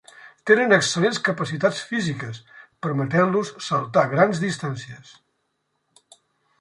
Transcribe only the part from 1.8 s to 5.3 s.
físiques, permetent-los saltar grans distàncies.